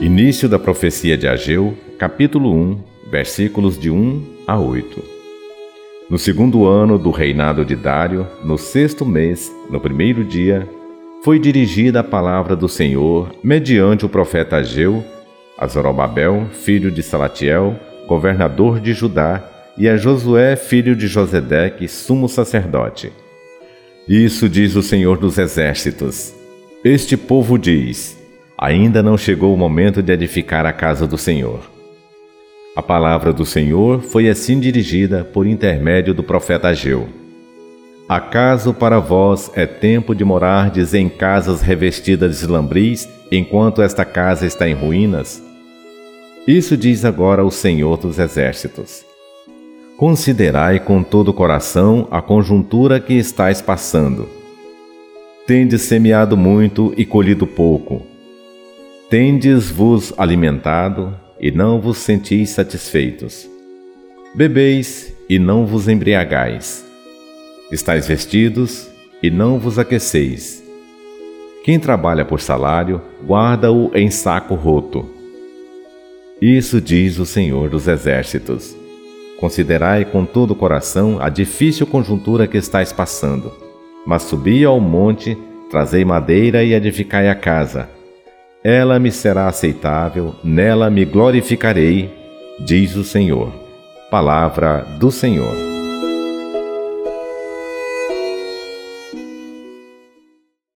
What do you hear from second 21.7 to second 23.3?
sumo sacerdote.